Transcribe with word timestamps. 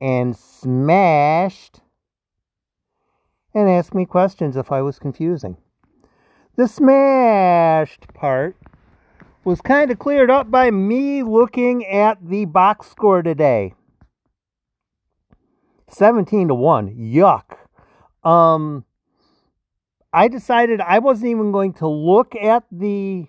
and 0.00 0.36
smashed 0.36 1.80
and 3.54 3.68
asked 3.68 3.94
me 3.94 4.04
questions 4.04 4.56
if 4.56 4.72
I 4.72 4.82
was 4.82 4.98
confusing. 4.98 5.56
The 6.56 6.68
smashed 6.68 8.12
part 8.14 8.56
was 9.44 9.60
kind 9.60 9.90
of 9.90 9.98
cleared 9.98 10.30
up 10.30 10.50
by 10.50 10.70
me 10.70 11.22
looking 11.22 11.86
at 11.86 12.18
the 12.26 12.44
box 12.46 12.90
score 12.90 13.22
today. 13.22 13.74
17 15.88 16.48
to 16.48 16.54
1. 16.54 16.96
Yuck. 16.96 17.56
Um 18.28 18.84
I 20.12 20.28
decided 20.28 20.80
I 20.80 21.00
wasn't 21.00 21.30
even 21.30 21.52
going 21.52 21.74
to 21.74 21.88
look 21.88 22.34
at 22.36 22.64
the 22.70 23.26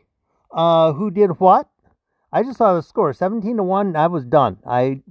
uh 0.51 0.93
who 0.93 1.11
did 1.11 1.39
what. 1.39 1.67
I 2.31 2.43
just 2.43 2.57
saw 2.57 2.73
the 2.73 2.81
score 2.81 3.13
17 3.13 3.57
to 3.57 3.63
1. 3.63 3.95
I 3.95 4.07
was 4.07 4.25
done. 4.25 4.57
I 4.67 5.01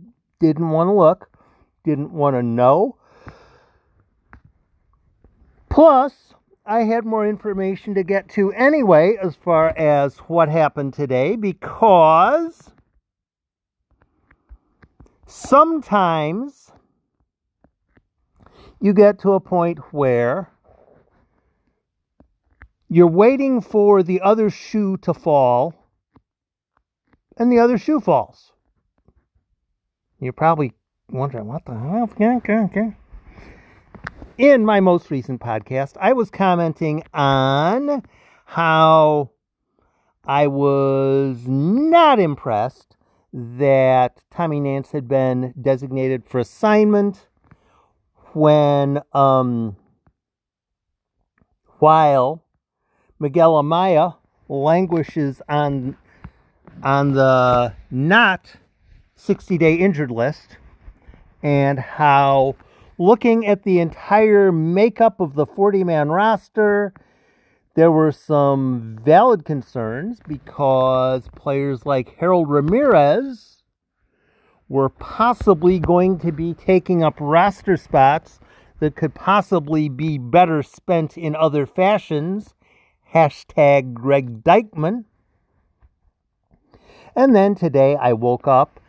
didn't 0.41 0.71
want 0.71 0.89
to 0.89 0.93
look 0.93 1.34
didn't 1.85 2.13
want 2.13 2.35
to 2.35 2.43
know. 2.43 2.97
Plus, 5.69 6.35
I 6.67 6.85
had 6.85 7.05
more 7.05 7.29
information 7.29 7.95
to 7.95 8.03
get 8.03 8.29
to 8.31 8.53
anyway 8.53 9.17
as 9.23 9.37
far 9.37 9.69
as 9.77 10.17
what 10.21 10.49
happened 10.49 10.95
today 10.95 11.37
because 11.37 12.71
sometimes 15.27 16.73
you 18.81 18.93
get 18.95 19.19
to 19.21 19.33
a 19.33 19.41
point 19.41 19.79
where 19.93 20.51
you're 22.89 23.07
waiting 23.07 23.61
for 23.61 24.03
the 24.03 24.21
other 24.21 24.49
shoe 24.49 24.97
to 24.99 25.13
fall 25.13 25.75
and 27.37 27.51
the 27.51 27.59
other 27.59 27.77
shoe 27.77 28.01
falls. 28.01 28.53
You're 30.21 30.33
probably 30.33 30.73
wondering 31.11 31.47
what 31.47 31.65
the 31.65 31.73
hell? 31.73 32.09
Okay, 32.13 32.37
okay, 32.37 32.59
okay. 32.65 32.97
In 34.37 34.65
my 34.65 34.81
most 34.81 35.11
recent 35.11 35.41
podcast, 35.41 35.97
I 36.01 36.13
was 36.13 36.31
commenting 36.31 37.05
on 37.15 38.03
how 38.47 39.31
I 40.25 40.47
was 40.47 41.47
not 41.47 42.19
impressed 42.19 42.97
that 43.33 44.23
Tommy 44.31 44.61
Nance 44.61 44.93
had 44.93 45.09
been 45.09 45.55
designated 45.61 46.25
for 46.27 46.39
assignment 46.39 47.29
when 48.33 49.01
um, 49.13 49.77
while 51.79 52.43
Miguel 53.19 53.55
Amaya 53.63 54.17
languishes 54.49 55.43
on 55.49 55.97
on 56.83 57.13
the 57.13 57.73
not 57.91 58.57
60 59.17 59.59
day 59.59 59.75
injured 59.75 60.11
list 60.11 60.59
and 61.45 61.79
how 61.79 62.57
looking 62.99 63.47
at 63.47 63.65
the 63.65 63.79
entire 63.79 64.51
makeup 64.51 65.21
of 65.21 65.35
the 65.35 65.45
40 65.45 65.85
man 65.85 66.09
roster, 66.09 66.95
there 67.75 67.93
were 67.93 68.13
some 68.13 68.99
valid 69.05 69.45
concerns 69.45 70.21
because 70.27 71.29
players 71.37 71.85
like 71.85 72.17
Harold 72.19 72.49
Ramirez 72.49 73.63
were 74.71 74.89
possibly 74.89 75.79
going 75.79 76.19
to 76.21 76.33
be 76.33 76.55
taking 76.55 77.05
up 77.05 77.15
roster 77.21 77.77
spots 77.77 78.41
that 78.81 78.97
could 78.97 79.15
possibly 79.15 79.91
be 79.91 80.17
better 80.17 80.63
spent 80.63 81.19
in 81.19 81.37
other 81.37 81.67
fashions. 81.67 82.55
Hashtag 83.15 83.93
Greg 83.93 84.43
Deichmann. 84.43 85.05
And 87.15 87.37
then 87.37 87.55
today 87.55 87.97
I 87.97 88.15
woke 88.15 88.49
up 88.49 88.81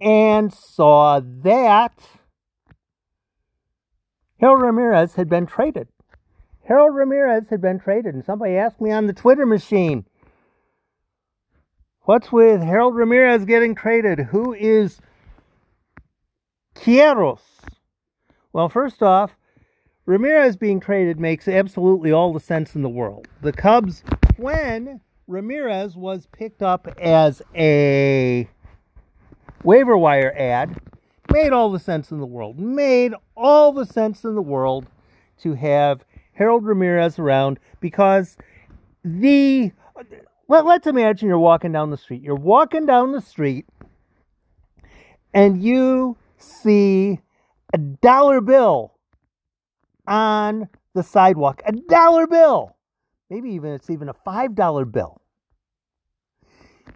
and 0.00 0.52
saw 0.52 1.20
that 1.42 1.92
Harold 4.40 4.62
Ramirez 4.62 5.14
had 5.14 5.28
been 5.28 5.46
traded. 5.46 5.88
Harold 6.64 6.94
Ramirez 6.94 7.44
had 7.50 7.60
been 7.60 7.80
traded, 7.80 8.14
and 8.14 8.24
somebody 8.24 8.54
asked 8.54 8.80
me 8.80 8.92
on 8.92 9.06
the 9.06 9.12
Twitter 9.12 9.46
machine, 9.46 10.04
What's 12.02 12.32
with 12.32 12.62
Harold 12.62 12.94
Ramirez 12.94 13.44
getting 13.44 13.74
traded? 13.74 14.18
Who 14.30 14.54
is 14.54 15.00
Quiroz? 16.74 17.40
Well, 18.50 18.70
first 18.70 19.02
off, 19.02 19.36
Ramirez 20.06 20.56
being 20.56 20.80
traded 20.80 21.20
makes 21.20 21.46
absolutely 21.46 22.10
all 22.10 22.32
the 22.32 22.40
sense 22.40 22.74
in 22.74 22.80
the 22.80 22.88
world. 22.88 23.28
The 23.42 23.52
Cubs, 23.52 24.02
when 24.38 25.02
Ramirez 25.26 25.96
was 25.96 26.26
picked 26.32 26.62
up 26.62 26.88
as 26.98 27.42
a 27.54 28.48
waiver 29.64 29.96
wire 29.96 30.32
ad 30.36 30.80
made 31.32 31.52
all 31.52 31.70
the 31.70 31.78
sense 31.78 32.10
in 32.10 32.20
the 32.20 32.26
world. 32.26 32.58
Made 32.58 33.14
all 33.36 33.72
the 33.72 33.86
sense 33.86 34.24
in 34.24 34.34
the 34.34 34.42
world 34.42 34.86
to 35.42 35.54
have 35.54 36.04
Harold 36.32 36.64
Ramirez 36.64 37.18
around 37.18 37.58
because 37.80 38.36
the 39.04 39.72
let, 40.48 40.64
let's 40.64 40.86
imagine 40.86 41.28
you're 41.28 41.38
walking 41.38 41.72
down 41.72 41.90
the 41.90 41.96
street. 41.96 42.22
You're 42.22 42.34
walking 42.34 42.86
down 42.86 43.12
the 43.12 43.20
street 43.20 43.66
and 45.34 45.62
you 45.62 46.16
see 46.38 47.20
a 47.74 47.78
dollar 47.78 48.40
bill 48.40 48.94
on 50.06 50.68
the 50.94 51.02
sidewalk. 51.02 51.60
A 51.66 51.72
dollar 51.72 52.26
bill. 52.26 52.76
Maybe 53.28 53.50
even 53.50 53.72
it's 53.72 53.90
even 53.90 54.08
a 54.08 54.14
five 54.14 54.54
dollar 54.54 54.84
bill. 54.84 55.20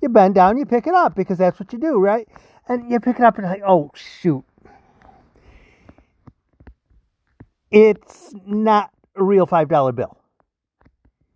You 0.01 0.09
bend 0.09 0.35
down, 0.35 0.57
you 0.57 0.65
pick 0.65 0.87
it 0.87 0.95
up 0.95 1.15
because 1.15 1.39
that's 1.39 1.61
what 1.61 1.73
you 1.73 1.79
do, 1.79 1.99
right? 1.99 2.27
And 2.69 2.91
you 2.91 3.01
pick 3.01 3.17
it 3.17 3.23
up 3.23 3.39
and 3.39 3.47
like, 3.47 3.63
oh 3.67 3.91
shoot, 3.95 4.45
it's 7.71 8.35
not 8.47 8.91
a 9.17 9.23
real 9.23 9.47
five 9.47 9.69
dollar 9.69 9.93
bill. 9.93 10.19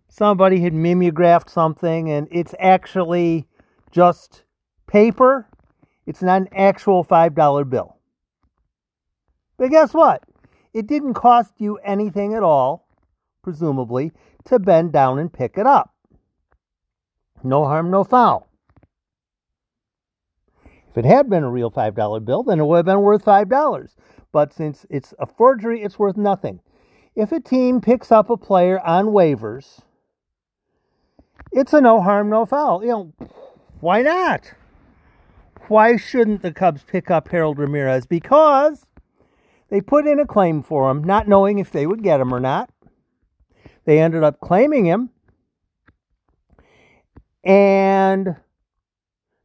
Somebody 0.09 0.61
had 0.61 0.73
mimeographed 0.73 1.49
something, 1.49 2.09
and 2.09 2.27
it's 2.31 2.55
actually 2.59 3.45
just 3.91 4.43
paper. 4.87 5.47
It's 6.05 6.21
not 6.21 6.41
an 6.41 6.49
actual 6.55 7.03
five 7.03 7.35
dollar 7.35 7.65
bill. 7.65 7.97
But 9.57 9.69
guess 9.69 9.93
what? 9.93 10.23
It 10.73 10.87
didn't 10.87 11.15
cost 11.15 11.53
you 11.57 11.77
anything 11.77 12.33
at 12.33 12.43
all, 12.43 12.87
presumably, 13.43 14.11
to 14.45 14.59
bend 14.59 14.91
down 14.93 15.19
and 15.19 15.31
pick 15.31 15.57
it 15.57 15.65
up. 15.65 15.93
No 17.43 17.65
harm, 17.65 17.91
no 17.91 18.03
foul. 18.03 18.46
If 20.97 21.05
it 21.05 21.09
had 21.09 21.29
been 21.29 21.43
a 21.43 21.51
real 21.51 21.69
$5 21.69 22.25
bill, 22.25 22.41
then 22.41 22.59
it 22.59 22.65
would 22.65 22.77
have 22.77 22.85
been 22.85 23.01
worth 23.01 23.23
$5. 23.23 23.95
But 24.31 24.51
since 24.51 24.83
it's 24.89 25.13
a 25.19 25.27
forgery, 25.27 25.83
it's 25.83 25.99
worth 25.99 26.17
nothing. 26.17 26.59
If 27.15 27.31
a 27.31 27.39
team 27.39 27.81
picks 27.81 28.11
up 28.11 28.31
a 28.31 28.35
player 28.37 28.79
on 28.79 29.09
waivers, 29.09 29.81
it's 31.51 31.71
a 31.71 31.81
no 31.81 32.01
harm, 32.01 32.31
no 32.31 32.47
foul. 32.47 32.81
You 32.81 32.89
know, 32.89 33.13
why 33.79 34.01
not? 34.01 34.51
Why 35.67 35.97
shouldn't 35.97 36.41
the 36.41 36.51
Cubs 36.51 36.83
pick 36.83 37.11
up 37.11 37.27
Harold 37.27 37.59
Ramirez? 37.59 38.07
Because 38.07 38.87
they 39.69 39.81
put 39.81 40.07
in 40.07 40.19
a 40.19 40.25
claim 40.25 40.63
for 40.63 40.89
him, 40.89 41.03
not 41.03 41.27
knowing 41.27 41.59
if 41.59 41.69
they 41.69 41.85
would 41.85 42.01
get 42.01 42.19
him 42.19 42.33
or 42.33 42.39
not. 42.39 42.71
They 43.85 43.99
ended 43.99 44.23
up 44.23 44.39
claiming 44.39 44.85
him. 44.85 45.11
And 47.43 48.37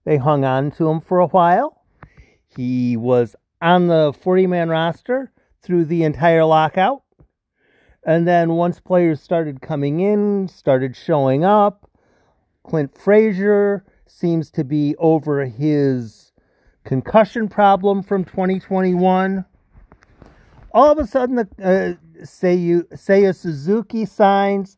they 0.05 0.17
hung 0.17 0.45
on 0.45 0.71
to 0.73 0.89
him 0.89 1.01
for 1.01 1.19
a 1.19 1.27
while. 1.27 1.83
He 2.47 2.97
was 2.97 3.37
on 3.61 3.87
the 3.87 4.13
40 4.21 4.47
man 4.47 4.69
roster 4.69 5.33
through 5.63 5.87
the 5.87 6.03
entire 6.03 6.45
lockout. 6.45 7.03
And 8.05 8.27
then 8.27 8.55
once 8.55 8.81
players 8.81 9.21
started 9.21 9.63
coming 9.63 10.01
in, 10.01 10.49
started 10.49 10.97
showing 10.97 11.45
up, 11.45 11.89
Clint 12.65 12.97
Frazier 12.99 13.85
seems 14.07 14.51
to 14.51 14.65
be 14.65 14.97
over 14.99 15.45
his 15.47 16.33
concussion 16.85 17.49
problem 17.49 18.03
from 18.03 18.25
2021. 18.25 19.45
All 20.73 20.91
of 20.91 20.99
a 20.99 21.07
sudden, 21.07 21.37
the 21.37 21.49
uh, 21.63 22.23
Seiya, 22.25 22.85
Seiya 22.93 23.35
Suzuki 23.35 24.05
signs. 24.05 24.77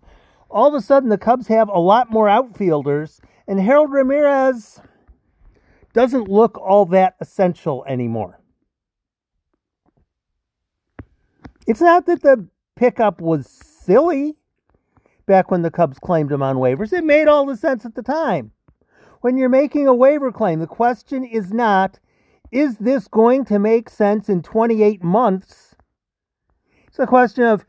All 0.50 0.68
of 0.68 0.74
a 0.74 0.80
sudden, 0.80 1.08
the 1.08 1.18
Cubs 1.18 1.46
have 1.48 1.68
a 1.68 1.78
lot 1.78 2.10
more 2.10 2.28
outfielders, 2.28 3.20
and 3.46 3.60
Harold 3.60 3.90
Ramirez 3.90 4.80
doesn't 5.94 6.28
look 6.28 6.58
all 6.58 6.84
that 6.86 7.14
essential 7.20 7.84
anymore. 7.88 8.40
It's 11.66 11.80
not 11.80 12.04
that 12.06 12.20
the 12.20 12.46
pickup 12.76 13.20
was 13.20 13.46
silly 13.48 14.36
back 15.24 15.50
when 15.50 15.62
the 15.62 15.70
Cubs 15.70 15.98
claimed 15.98 16.30
him 16.30 16.42
on 16.42 16.56
waivers. 16.56 16.92
It 16.92 17.04
made 17.04 17.28
all 17.28 17.46
the 17.46 17.56
sense 17.56 17.86
at 17.86 17.94
the 17.94 18.02
time. 18.02 18.50
When 19.22 19.38
you're 19.38 19.48
making 19.48 19.86
a 19.86 19.94
waiver 19.94 20.30
claim, 20.30 20.58
the 20.58 20.66
question 20.66 21.24
is 21.24 21.50
not, 21.50 21.98
is 22.50 22.76
this 22.76 23.08
going 23.08 23.46
to 23.46 23.58
make 23.58 23.88
sense 23.88 24.28
in 24.28 24.42
28 24.42 25.02
months? 25.02 25.74
It's 26.88 26.98
a 26.98 27.06
question 27.06 27.44
of, 27.44 27.64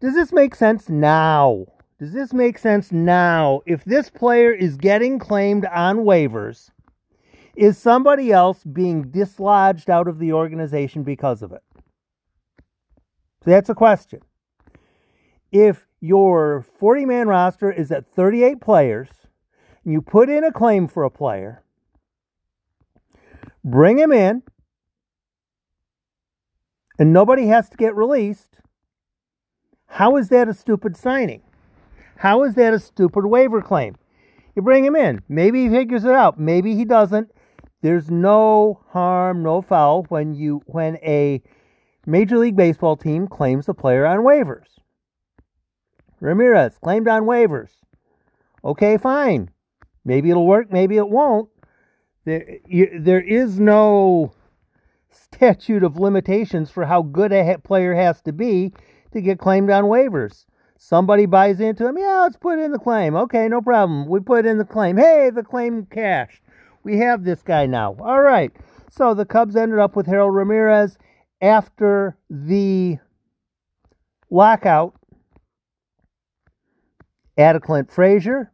does 0.00 0.14
this 0.14 0.32
make 0.32 0.54
sense 0.54 0.88
now? 0.88 1.66
Does 1.98 2.12
this 2.12 2.32
make 2.32 2.58
sense 2.58 2.90
now? 2.90 3.60
If 3.66 3.84
this 3.84 4.08
player 4.08 4.52
is 4.52 4.76
getting 4.76 5.18
claimed 5.18 5.66
on 5.66 5.98
waivers, 5.98 6.70
is 7.58 7.76
somebody 7.76 8.30
else 8.30 8.62
being 8.62 9.10
dislodged 9.10 9.90
out 9.90 10.06
of 10.06 10.20
the 10.20 10.32
organization 10.32 11.02
because 11.02 11.42
of 11.42 11.50
it? 11.50 11.62
So 13.44 13.50
that's 13.50 13.68
a 13.68 13.74
question. 13.74 14.20
If 15.50 15.88
your 16.00 16.64
40 16.78 17.04
man 17.04 17.26
roster 17.26 17.72
is 17.72 17.90
at 17.90 18.06
38 18.06 18.60
players, 18.60 19.08
and 19.82 19.92
you 19.92 20.00
put 20.00 20.28
in 20.28 20.44
a 20.44 20.52
claim 20.52 20.86
for 20.86 21.02
a 21.02 21.10
player, 21.10 21.64
bring 23.64 23.98
him 23.98 24.12
in, 24.12 24.44
and 26.96 27.12
nobody 27.12 27.48
has 27.48 27.68
to 27.70 27.76
get 27.76 27.96
released, 27.96 28.58
how 29.86 30.16
is 30.16 30.28
that 30.28 30.48
a 30.48 30.54
stupid 30.54 30.96
signing? 30.96 31.42
How 32.18 32.44
is 32.44 32.54
that 32.54 32.72
a 32.72 32.78
stupid 32.78 33.26
waiver 33.26 33.62
claim? 33.62 33.96
You 34.54 34.62
bring 34.62 34.84
him 34.84 34.94
in. 34.94 35.22
Maybe 35.28 35.64
he 35.64 35.68
figures 35.70 36.04
it 36.04 36.12
out. 36.12 36.38
Maybe 36.38 36.76
he 36.76 36.84
doesn't. 36.84 37.32
There's 37.80 38.10
no 38.10 38.80
harm, 38.88 39.42
no 39.42 39.62
foul 39.62 40.04
when 40.08 40.34
you 40.34 40.62
when 40.66 40.96
a 40.96 41.42
Major 42.06 42.38
League 42.38 42.56
Baseball 42.56 42.96
team 42.96 43.28
claims 43.28 43.68
a 43.68 43.74
player 43.74 44.04
on 44.06 44.20
waivers. 44.20 44.78
Ramirez 46.20 46.78
claimed 46.82 47.06
on 47.06 47.22
waivers. 47.22 47.70
Okay, 48.64 48.96
fine. 48.96 49.50
Maybe 50.04 50.30
it'll 50.30 50.46
work, 50.46 50.72
maybe 50.72 50.96
it 50.96 51.08
won't. 51.08 51.48
There, 52.24 52.58
there 52.98 53.20
is 53.20 53.60
no 53.60 54.32
statute 55.10 55.82
of 55.82 55.98
limitations 55.98 56.70
for 56.70 56.86
how 56.86 57.02
good 57.02 57.32
a 57.32 57.58
player 57.58 57.94
has 57.94 58.20
to 58.22 58.32
be 58.32 58.72
to 59.12 59.20
get 59.20 59.38
claimed 59.38 59.70
on 59.70 59.84
waivers. 59.84 60.46
Somebody 60.76 61.26
buys 61.26 61.60
into 61.60 61.86
him. 61.86 61.98
Yeah, 61.98 62.22
let's 62.22 62.36
put 62.36 62.58
in 62.58 62.72
the 62.72 62.78
claim. 62.78 63.16
Okay, 63.16 63.48
no 63.48 63.60
problem. 63.60 64.08
We 64.08 64.20
put 64.20 64.46
in 64.46 64.58
the 64.58 64.64
claim. 64.64 64.96
Hey, 64.96 65.30
the 65.30 65.42
claim 65.42 65.86
cashed. 65.86 66.42
We 66.88 66.96
have 67.00 67.22
this 67.22 67.42
guy 67.42 67.66
now. 67.66 67.94
All 68.00 68.22
right. 68.22 68.50
So 68.90 69.12
the 69.12 69.26
Cubs 69.26 69.56
ended 69.56 69.78
up 69.78 69.94
with 69.94 70.06
Harold 70.06 70.34
Ramirez 70.34 70.96
after 71.42 72.16
the 72.30 72.96
lockout. 74.30 74.94
Add 77.36 77.56
a 77.56 77.60
Clint 77.60 77.92
Frazier. 77.92 78.52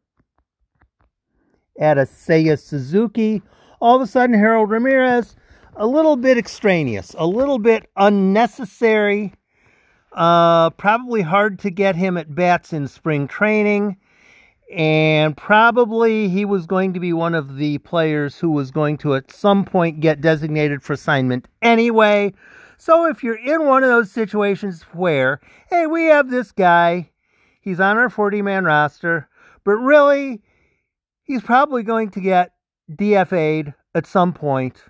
Add 1.78 1.96
a 1.96 2.06
Seiya 2.06 2.58
Suzuki. 2.58 3.40
All 3.80 3.94
of 3.94 4.02
a 4.02 4.06
sudden, 4.08 4.36
Harold 4.36 4.68
Ramirez, 4.68 5.36
a 5.76 5.86
little 5.86 6.16
bit 6.16 6.36
extraneous, 6.36 7.14
a 7.16 7.28
little 7.28 7.60
bit 7.60 7.88
unnecessary 7.94 9.32
uh, 10.14 10.70
probably 10.70 11.22
hard 11.22 11.58
to 11.60 11.70
get 11.70 11.96
him 11.96 12.16
at 12.16 12.34
bats 12.34 12.72
in 12.72 12.88
spring 12.88 13.26
training. 13.28 13.96
And 14.74 15.36
probably 15.36 16.28
he 16.28 16.44
was 16.44 16.66
going 16.66 16.92
to 16.94 17.00
be 17.00 17.12
one 17.12 17.34
of 17.34 17.56
the 17.56 17.78
players 17.78 18.36
who 18.36 18.50
was 18.50 18.72
going 18.72 18.98
to 18.98 19.14
at 19.14 19.30
some 19.30 19.64
point 19.64 20.00
get 20.00 20.20
designated 20.20 20.82
for 20.82 20.94
assignment 20.94 21.46
anyway. 21.62 22.34
So 22.76 23.06
if 23.06 23.22
you're 23.22 23.36
in 23.36 23.66
one 23.66 23.84
of 23.84 23.88
those 23.88 24.10
situations 24.10 24.82
where, 24.92 25.40
hey, 25.70 25.86
we 25.86 26.06
have 26.06 26.28
this 26.28 26.50
guy, 26.50 27.10
he's 27.60 27.78
on 27.78 27.96
our 27.96 28.10
40 28.10 28.42
man 28.42 28.64
roster, 28.64 29.28
but 29.64 29.76
really, 29.76 30.42
he's 31.22 31.42
probably 31.42 31.84
going 31.84 32.10
to 32.10 32.20
get 32.20 32.52
DFA'd 32.90 33.74
at 33.94 34.06
some 34.06 34.32
point. 34.32 34.82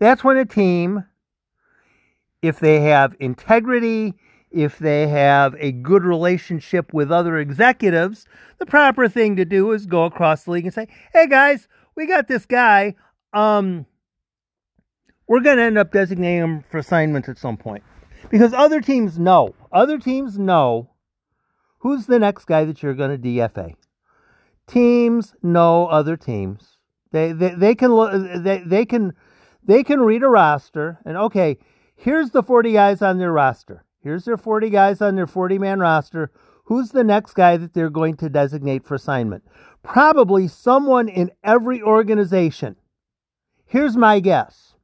That's 0.00 0.24
when 0.24 0.36
a 0.36 0.44
team 0.44 1.04
if 2.42 2.58
they 2.58 2.80
have 2.80 3.14
integrity, 3.20 4.14
if 4.52 4.78
they 4.78 5.08
have 5.08 5.54
a 5.58 5.72
good 5.72 6.04
relationship 6.04 6.92
with 6.92 7.10
other 7.10 7.38
executives, 7.38 8.26
the 8.58 8.66
proper 8.66 9.08
thing 9.08 9.36
to 9.36 9.44
do 9.44 9.72
is 9.72 9.86
go 9.86 10.04
across 10.04 10.44
the 10.44 10.52
league 10.52 10.64
and 10.64 10.74
say, 10.74 10.88
"Hey 11.12 11.26
guys, 11.26 11.68
we 11.96 12.06
got 12.06 12.28
this 12.28 12.46
guy. 12.46 12.94
Um, 13.32 13.86
we're 15.26 15.40
going 15.40 15.56
to 15.56 15.62
end 15.62 15.78
up 15.78 15.92
designating 15.92 16.42
him 16.42 16.64
for 16.70 16.78
assignment 16.78 17.28
at 17.28 17.38
some 17.38 17.56
point." 17.56 17.82
Because 18.30 18.52
other 18.52 18.80
teams 18.80 19.18
know. 19.18 19.54
Other 19.72 19.98
teams 19.98 20.38
know 20.38 20.90
who's 21.78 22.06
the 22.06 22.18
next 22.18 22.44
guy 22.44 22.64
that 22.64 22.82
you're 22.82 22.94
going 22.94 23.10
to 23.10 23.28
DFA. 23.28 23.74
Teams 24.66 25.34
know 25.42 25.86
other 25.86 26.16
teams. 26.16 26.78
They 27.10 27.32
they, 27.32 27.54
they 27.54 27.74
can 27.74 27.92
look 27.92 28.12
they, 28.42 28.62
they 28.64 28.86
can 28.86 29.12
they 29.64 29.84
can 29.84 30.00
read 30.00 30.22
a 30.22 30.28
roster 30.28 30.98
and 31.04 31.16
okay, 31.16 31.58
here's 31.94 32.30
the 32.30 32.42
40 32.42 32.72
guys 32.72 33.02
on 33.02 33.18
their 33.18 33.32
roster. 33.32 33.84
Here's 34.02 34.24
their 34.24 34.36
40 34.36 34.70
guys 34.70 35.00
on 35.00 35.14
their 35.14 35.26
40 35.26 35.58
man 35.58 35.80
roster. 35.80 36.30
Who's 36.64 36.90
the 36.90 37.04
next 37.04 37.34
guy 37.34 37.56
that 37.56 37.74
they're 37.74 37.90
going 37.90 38.16
to 38.18 38.28
designate 38.28 38.84
for 38.84 38.94
assignment? 38.94 39.44
Probably 39.82 40.48
someone 40.48 41.08
in 41.08 41.30
every 41.42 41.82
organization. 41.82 42.76
Here's 43.64 43.96
my 43.96 44.20
guess 44.20 44.74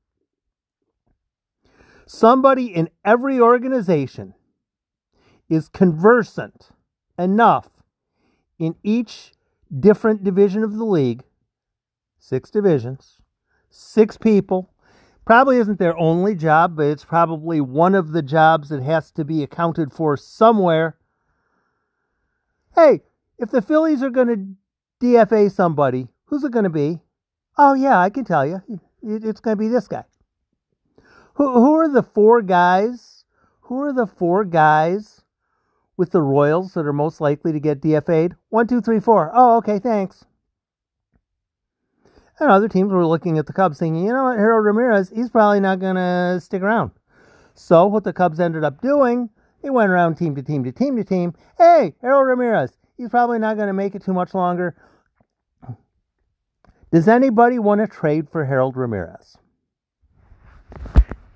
somebody 2.06 2.67
in 2.67 2.88
every 3.05 3.38
organization 3.38 4.35
is 5.49 5.69
conversant 5.69 6.70
enough 7.19 7.69
in 8.59 8.75
each 8.82 9.32
different 9.79 10.25
division 10.25 10.62
of 10.62 10.75
the 10.75 10.85
league, 10.85 11.23
six 12.19 12.50
divisions, 12.50 13.19
six 13.70 14.17
people 14.17 14.70
probably 15.28 15.58
isn't 15.58 15.78
their 15.78 15.94
only 15.98 16.34
job, 16.34 16.75
but 16.75 16.86
it's 16.86 17.04
probably 17.04 17.60
one 17.60 17.94
of 17.94 18.12
the 18.12 18.22
jobs 18.22 18.70
that 18.70 18.82
has 18.82 19.10
to 19.10 19.26
be 19.26 19.42
accounted 19.42 19.92
for 19.92 20.16
somewhere. 20.16 20.96
Hey, 22.75 23.02
if 23.36 23.50
the 23.50 23.60
Phillies 23.60 24.02
are 24.02 24.08
going 24.08 24.28
to 24.28 25.06
DFA 25.06 25.52
somebody, 25.52 26.08
who's 26.25 26.44
it 26.44 26.52
going 26.52 26.64
to 26.64 26.70
be? 26.70 27.00
Oh, 27.58 27.75
yeah, 27.75 28.00
I 28.00 28.08
can 28.08 28.25
tell 28.25 28.46
you. 28.46 28.62
It's 29.02 29.40
going 29.40 29.58
to 29.58 29.60
be 29.60 29.69
this 29.69 29.86
guy. 29.86 30.04
Who, 31.34 31.52
who 31.52 31.74
are 31.74 31.92
the 31.92 32.02
four 32.02 32.40
guys? 32.40 33.26
Who 33.64 33.82
are 33.82 33.93
the 33.93 34.06
four 34.06 34.46
guys 34.46 35.24
with 35.98 36.10
the 36.10 36.22
Royals 36.22 36.72
that 36.72 36.86
are 36.86 36.93
most 36.94 37.20
likely 37.20 37.53
to 37.53 37.60
get 37.60 37.82
DFA'd? 37.82 38.34
One, 38.48 38.67
two, 38.67 38.81
three, 38.81 38.98
four. 38.98 39.31
Oh, 39.34 39.58
okay, 39.58 39.79
thanks. 39.79 40.24
And 42.40 42.50
other 42.50 42.68
teams 42.68 42.92
were 42.92 43.06
looking 43.06 43.38
at 43.38 43.46
the 43.46 43.52
Cubs 43.52 43.78
thinking, 43.78 44.04
you 44.04 44.12
know 44.12 44.24
what, 44.24 44.38
Harold 44.38 44.64
Ramirez, 44.64 45.10
he's 45.10 45.30
probably 45.30 45.60
not 45.60 45.80
going 45.80 45.96
to 45.96 46.40
stick 46.40 46.62
around. 46.62 46.92
So 47.54 47.86
what 47.86 48.04
the 48.04 48.12
Cubs 48.12 48.38
ended 48.38 48.62
up 48.62 48.80
doing, 48.80 49.30
they 49.62 49.70
went 49.70 49.90
around 49.90 50.14
team 50.14 50.36
to 50.36 50.42
team 50.42 50.62
to 50.64 50.70
team 50.70 50.96
to 50.96 51.04
team. 51.04 51.34
Hey, 51.56 51.94
Harold 52.00 52.26
Ramirez, 52.26 52.72
he's 52.96 53.08
probably 53.08 53.40
not 53.40 53.56
going 53.56 53.66
to 53.66 53.72
make 53.72 53.96
it 53.96 54.04
too 54.04 54.12
much 54.12 54.34
longer. 54.34 54.76
Does 56.92 57.08
anybody 57.08 57.58
want 57.58 57.80
to 57.80 57.86
trade 57.86 58.30
for 58.30 58.44
Harold 58.44 58.76
Ramirez? 58.76 59.36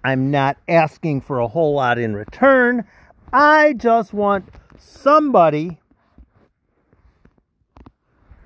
I'm 0.04 0.30
not 0.30 0.56
asking 0.68 1.21
for 1.23 1.40
a 1.40 1.49
whole 1.49 1.75
lot 1.75 1.99
in 1.99 2.14
return. 2.14 2.85
I 3.32 3.75
just 3.75 4.12
want 4.12 4.47
somebody 4.78 5.78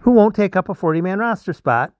who 0.00 0.10
won't 0.10 0.34
take 0.34 0.56
up 0.56 0.68
a 0.68 0.74
40 0.74 1.00
man 1.00 1.18
roster 1.18 1.52
spot 1.52 1.92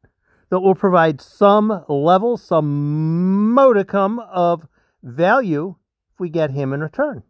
that 0.50 0.60
will 0.60 0.74
provide 0.74 1.20
some 1.20 1.84
level, 1.88 2.36
some 2.36 3.52
modicum 3.52 4.18
of 4.18 4.66
value 5.02 5.76
if 6.12 6.20
we 6.20 6.28
get 6.28 6.50
him 6.50 6.72
in 6.72 6.80
return. 6.80 7.22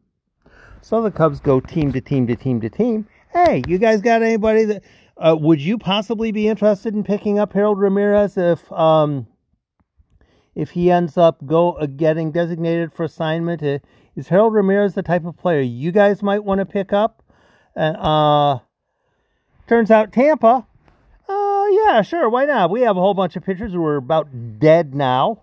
So 0.83 1.03
the 1.03 1.11
Cubs 1.11 1.41
go 1.41 1.61
team 1.61 1.93
to 1.93 2.01
team 2.01 2.27
to 2.27 2.37
team 2.37 2.61
to 2.61 2.69
team. 2.69 3.09
Hey, 3.33 3.63
you 3.67 3.79
guys 3.79 4.01
got 4.01 4.23
anybody 4.23 4.65
that 4.67 4.85
uh, 5.17 5.37
would 5.39 5.61
you 5.61 5.79
possibly 5.79 6.31
be 6.31 6.47
interested 6.47 6.95
in 6.95 7.03
picking 7.03 7.39
up 7.39 7.53
Harold 7.53 7.81
Ramirez 7.81 8.37
if 8.37 8.71
um 8.71 9.27
if 10.55 10.71
he 10.71 10.91
ends 10.91 11.19
up 11.19 11.45
go 11.47 11.73
uh, 11.73 11.87
getting 11.87 12.33
designated 12.33 12.93
for 12.93 13.05
assignment? 13.05 13.63
Uh, 13.63 13.79
is 14.15 14.29
Harold 14.29 14.55
Ramirez 14.55 14.95
the 14.95 15.03
type 15.03 15.25
of 15.25 15.37
player 15.37 15.61
you 15.61 15.91
guys 15.91 16.23
might 16.23 16.45
want 16.45 16.61
to 16.61 16.67
pick 16.67 16.93
up? 16.93 17.23
And 17.75 17.97
uh, 17.97 18.61
turns 19.67 19.91
out 19.91 20.13
Tampa 20.13 20.67
yeah, 21.87 22.03
sure. 22.03 22.29
Why 22.29 22.45
not? 22.45 22.71
We 22.71 22.83
have 22.83 22.97
a 22.97 23.01
whole 23.01 23.15
bunch 23.15 23.37
of 23.37 23.45
pitchers 23.45 23.73
who 23.73 23.85
are 23.85 23.97
about 23.97 24.59
dead 24.59 24.95
now. 24.95 25.43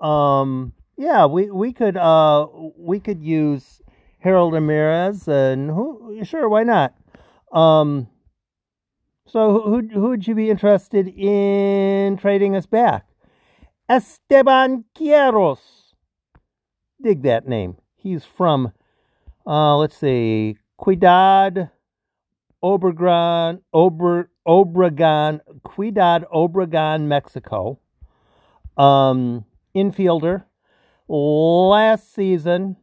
Um, 0.00 0.72
yeah, 0.96 1.26
we 1.26 1.50
we 1.50 1.72
could 1.72 1.96
uh 1.96 2.46
we 2.76 3.00
could 3.00 3.22
use 3.22 3.80
Harold 4.20 4.54
Ramirez 4.54 5.28
and 5.28 5.70
who 5.70 6.20
sure 6.24 6.48
why 6.48 6.62
not? 6.62 6.94
Um, 7.52 8.08
so 9.26 9.60
who 9.60 9.88
who 9.92 10.08
would 10.08 10.26
you 10.26 10.34
be 10.34 10.50
interested 10.50 11.08
in 11.08 12.16
trading 12.16 12.56
us 12.56 12.66
back? 12.66 13.06
Esteban 13.88 14.84
Quiroz. 14.96 15.58
Dig 17.02 17.22
that 17.22 17.46
name. 17.46 17.76
He's 17.94 18.24
from, 18.24 18.72
uh, 19.46 19.76
let's 19.76 19.96
see, 19.96 20.56
Ciudad 20.82 21.70
Obregón, 22.62 23.60
Ober, 23.72 24.30
Obregón, 24.46 25.40
Ciudad 25.74 26.26
Obregón, 26.32 27.02
Mexico. 27.06 27.78
Um, 28.76 29.44
infielder. 29.74 30.44
Last 31.08 32.12
season, 32.12 32.76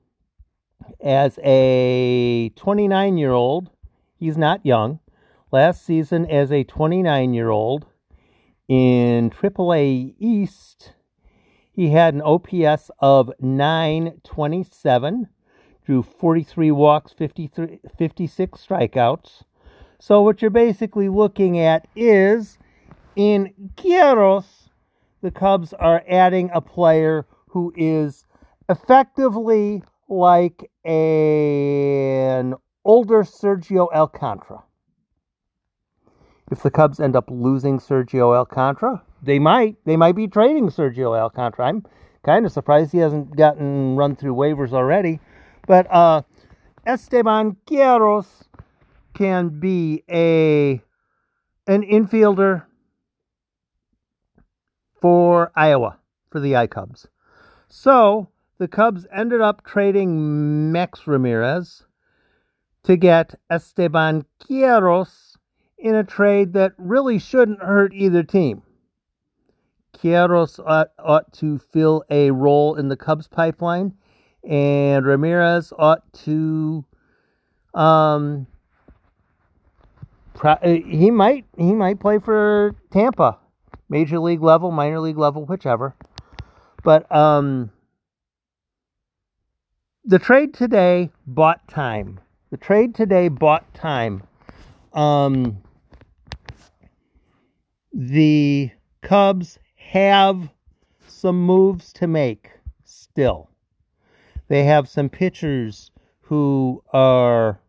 as 1.01 1.39
a 1.44 2.50
29 2.56 3.18
year 3.18 3.32
old, 3.32 3.70
he's 4.18 4.38
not 4.38 4.65
young. 4.65 5.00
Last 5.51 5.86
season, 5.86 6.25
as 6.30 6.51
a 6.51 6.63
29 6.63 7.34
year 7.34 7.50
old 7.50 7.86
in 8.68 9.30
AAA 9.30 10.15
East, 10.20 10.94
he 11.72 11.89
had 11.89 12.13
an 12.13 12.22
OPS 12.22 12.92
of 13.00 13.32
927, 13.39 15.27
drew 15.86 16.03
43 16.03 16.72
walks, 16.72 17.12
53, 17.13 17.80
56 17.98 18.68
strikeouts. 18.68 19.44
So, 20.05 20.22
what 20.22 20.41
you're 20.41 20.51
basically 20.51 21.07
looking 21.07 21.57
at 21.57 21.88
is 21.95 22.57
in 23.15 23.53
Quiroz, 23.77 24.43
the 25.22 25.31
Cubs 25.31 25.72
are 25.72 26.03
adding 26.10 26.51
a 26.53 26.60
player 26.60 27.25
who 27.48 27.72
is 27.77 28.25
effectively 28.67 29.81
like 30.10 30.69
an 30.83 32.53
older 32.83 33.24
Sergio 33.24 33.88
Alcantara. 33.93 34.65
If 36.51 36.63
the 36.63 36.69
Cubs 36.69 37.00
end 37.00 37.15
up 37.15 37.29
losing 37.31 37.79
Sergio 37.79 38.36
Alcantara, 38.36 39.03
they 39.22 39.39
might. 39.39 39.77
They 39.86 39.95
might 39.95 40.17
be 40.17 40.27
trading 40.27 40.67
Sergio 40.67 41.17
Alcantara. 41.17 41.67
I'm 41.67 41.86
kind 42.25 42.45
of 42.45 42.51
surprised 42.51 42.91
he 42.91 42.98
hasn't 42.98 43.38
gotten 43.38 43.95
run 43.95 44.17
through 44.17 44.36
waivers 44.36 44.74
already. 44.74 45.22
But 45.65 45.89
uh, 45.89 46.24
Esteban 46.86 47.55
Quiroz 47.65 48.25
can 49.13 49.60
be 49.60 50.03
a 50.10 50.82
an 51.67 51.82
infielder 51.84 52.63
for 55.00 55.51
Iowa 55.55 55.98
for 56.32 56.39
the 56.39 56.55
I 56.55 56.67
Cubs. 56.67 57.08
So 57.67 58.29
the 58.58 58.67
Cubs 58.67 59.05
ended 59.12 59.41
up 59.41 59.63
trading 59.65 60.72
Max 60.72 61.08
Ramirez 61.08 61.84
to 62.84 62.98
get 62.98 63.36
Esteban 63.50 64.25
Quiroz 64.39 65.38
in 65.77 65.96
a 65.96 66.03
trade 66.03 66.53
that 66.53 66.74
really 66.77 67.20
shouldn't 67.20 67.62
hurt 67.62 67.93
either 67.93 68.24
team. 68.24 68.63
Quiroz 69.93 70.60
ought, 70.65 70.91
ought 71.00 71.32
to 71.34 71.58
fill 71.58 72.03
a 72.10 72.32
role 72.32 72.75
in 72.75 72.89
the 72.89 72.98
Cubs 72.98 73.27
pipeline, 73.27 73.93
and 74.48 75.05
Ramirez 75.05 75.72
ought 75.77 76.12
to 76.24 76.86
um, 77.74 78.48
uh, 80.41 80.57
he 80.63 81.11
might 81.11 81.45
he 81.57 81.73
might 81.73 81.99
play 81.99 82.19
for 82.19 82.75
Tampa, 82.91 83.37
major 83.89 84.19
league 84.19 84.41
level, 84.41 84.71
minor 84.71 84.99
league 84.99 85.17
level, 85.17 85.45
whichever. 85.45 85.95
But 86.83 87.09
um, 87.15 87.71
the 90.03 90.19
trade 90.19 90.53
today 90.53 91.11
bought 91.25 91.67
time. 91.67 92.19
The 92.51 92.57
trade 92.57 92.93
today 92.93 93.29
bought 93.29 93.73
time. 93.73 94.23
Um, 94.91 95.63
the 97.93 98.71
Cubs 99.01 99.59
have 99.75 100.49
some 101.07 101.41
moves 101.41 101.93
to 101.93 102.07
make 102.07 102.51
still. 102.83 103.49
They 104.49 104.65
have 104.65 104.89
some 104.89 105.09
pitchers 105.09 105.91
who 106.21 106.83
are 106.91 107.59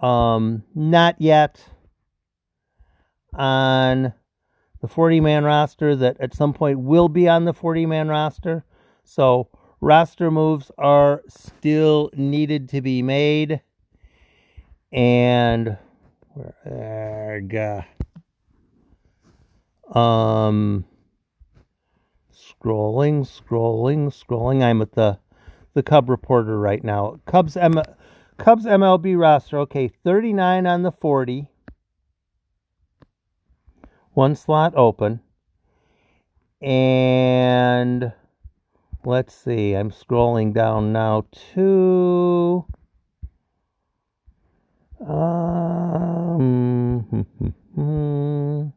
um, 0.00 0.64
not 0.74 1.16
yet 1.20 1.64
on 3.34 4.12
the 4.80 4.88
40 4.88 5.20
man 5.20 5.44
roster 5.44 5.94
that 5.96 6.16
at 6.20 6.34
some 6.34 6.52
point 6.52 6.80
will 6.80 7.08
be 7.08 7.28
on 7.28 7.44
the 7.44 7.52
40 7.52 7.86
man 7.86 8.08
roster. 8.08 8.64
So 9.04 9.48
roster 9.80 10.30
moves 10.30 10.70
are 10.78 11.22
still 11.28 12.10
needed 12.14 12.68
to 12.70 12.80
be 12.80 13.02
made. 13.02 13.60
And 14.92 15.76
where 16.34 17.84
uh, 19.94 19.98
um 19.98 20.84
scrolling, 22.32 23.26
scrolling, 23.26 24.08
scrolling. 24.08 24.62
I'm 24.62 24.82
at 24.82 24.92
the 24.92 25.18
the 25.74 25.82
Cub 25.82 26.08
reporter 26.08 26.58
right 26.58 26.82
now. 26.82 27.20
Cubs 27.26 27.56
M- 27.56 27.82
Cubs 28.40 28.64
MLB 28.64 29.20
roster. 29.20 29.58
Okay, 29.58 29.88
39 30.02 30.66
on 30.66 30.82
the 30.82 30.90
40. 30.90 31.46
One 34.14 34.34
slot 34.34 34.72
open. 34.74 35.20
And 36.62 38.14
let's 39.04 39.34
see, 39.34 39.74
I'm 39.74 39.90
scrolling 39.90 40.54
down 40.54 40.90
now 40.90 41.26
to. 41.52 42.64
Um, 45.06 47.04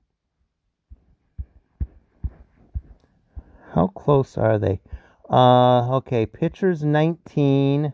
how 3.74 3.88
close 3.88 4.38
are 4.38 4.60
they? 4.60 4.82
Uh, 5.30 5.96
okay, 5.96 6.26
pitchers 6.26 6.84
19 6.84 7.94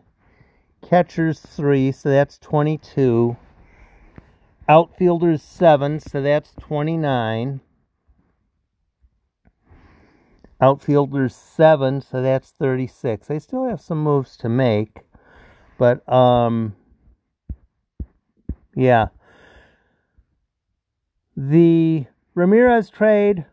catchers 0.90 1.38
three, 1.38 1.92
so 1.92 2.10
that's 2.10 2.36
22. 2.38 3.36
Outfielders 4.68 5.40
seven, 5.40 6.00
so 6.00 6.20
that's 6.20 6.52
29. 6.58 7.60
Outfielders 10.60 11.34
seven, 11.34 12.00
so 12.00 12.20
that's 12.20 12.50
36. 12.50 13.30
I 13.30 13.38
still 13.38 13.68
have 13.68 13.80
some 13.80 14.02
moves 14.02 14.36
to 14.38 14.48
make, 14.48 15.02
but 15.78 16.06
um, 16.12 16.74
yeah. 18.74 19.06
The 21.36 22.06
Ramirez 22.34 22.90
trade 22.90 23.46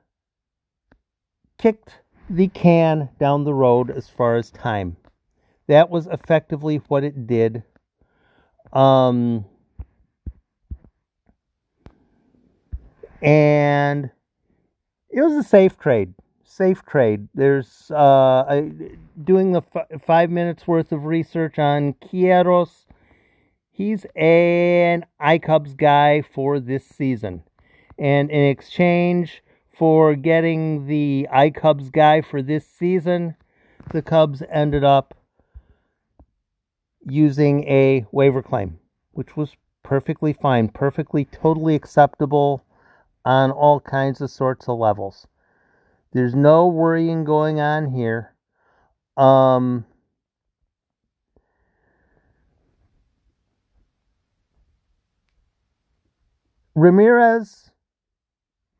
kicked 1.60 2.00
the 2.32 2.48
can 2.48 3.10
down 3.20 3.44
the 3.44 3.53
road 3.53 3.91
as 3.91 4.10
far 4.10 4.38
as 4.38 4.50
time. 4.50 4.98
That 5.68 5.90
was 5.90 6.08
effectively 6.08 6.78
what 6.88 7.04
it 7.04 7.28
did. 7.28 7.64
Um, 8.72 9.46
and 13.22 14.12
it 15.10 15.22
was 15.22 15.34
a 15.34 15.44
safe 15.44 15.78
trade. 15.78 16.14
Safe 16.44 16.84
trade. 16.86 17.28
There's 17.36 17.92
uh, 17.92 18.46
I, 18.48 18.72
doing 19.24 19.52
the 19.52 19.62
f- 19.76 20.02
five 20.06 20.30
minutes 20.30 20.66
worth 20.66 20.92
of 20.92 21.06
research 21.06 21.60
on 21.60 21.94
Quiroz. 21.94 22.86
He's 23.70 24.06
an 24.16 25.06
iCubs 25.22 25.78
guy 25.78 26.22
for 26.22 26.60
this 26.60 26.86
season. 26.86 27.44
And 28.00 28.32
in 28.32 28.44
exchange 28.46 29.44
for 29.72 30.16
getting 30.16 30.88
the 30.88 31.28
iCubs 31.32 31.92
guy 31.92 32.22
for 32.22 32.42
this 32.42 32.66
season, 32.66 33.36
the 33.92 34.02
Cubs 34.02 34.42
ended 34.50 34.84
up 34.84 35.14
using 37.10 37.64
a 37.64 38.06
waiver 38.12 38.42
claim, 38.42 38.80
which 39.12 39.36
was 39.38 39.56
perfectly 39.84 40.34
fine, 40.34 40.68
perfectly, 40.68 41.26
totally 41.26 41.76
acceptable 41.76 42.64
on 43.24 43.52
all 43.52 43.80
kinds 43.80 44.22
of 44.22 44.30
sorts 44.30 44.68
of 44.68 44.78
levels. 44.78 45.28
There's 46.14 46.36
no 46.36 46.68
worrying 46.68 47.24
going 47.24 47.60
on 47.60 47.92
here. 47.92 48.34
Um, 49.16 49.86
Ramirez, 56.76 57.72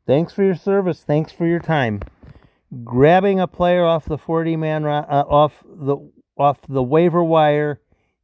thanks 0.06 0.32
for 0.32 0.42
your 0.42 0.54
service. 0.54 1.02
Thanks 1.02 1.32
for 1.32 1.46
your 1.46 1.60
time. 1.60 2.00
Grabbing 2.84 3.40
a 3.40 3.46
player 3.46 3.84
off 3.84 4.04
the 4.04 4.18
40 4.18 4.56
man 4.56 4.84
uh, 4.84 5.24
off 5.28 5.64
the 5.64 5.96
off 6.36 6.58
the 6.68 6.82
waiver 6.82 7.24
wire 7.24 7.80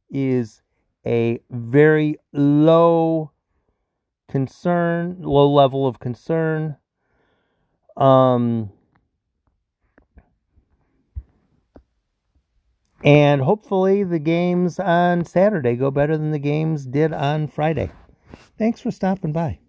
is 0.09 0.61
a 1.05 1.39
very 1.49 2.17
low 2.33 3.31
concern, 4.29 5.17
low 5.21 5.51
level 5.51 5.87
of 5.87 5.99
concern. 5.99 6.77
Um, 7.95 8.71
and 13.03 13.41
hopefully 13.41 14.03
the 14.03 14.19
games 14.19 14.79
on 14.79 15.25
Saturday 15.25 15.75
go 15.75 15.91
better 15.91 16.17
than 16.17 16.31
the 16.31 16.39
games 16.39 16.85
did 16.85 17.13
on 17.13 17.47
Friday. 17.47 17.91
Thanks 18.57 18.81
for 18.81 18.91
stopping 18.91 19.31
by. 19.31 19.59